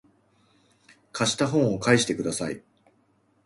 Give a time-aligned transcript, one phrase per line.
[1.11, 2.63] 貸した本を返してください